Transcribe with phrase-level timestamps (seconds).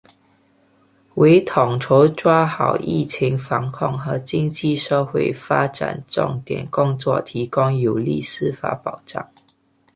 [1.13, 9.31] 为统筹抓好疫情防控和经济社会发展重点工作提供有力司法保障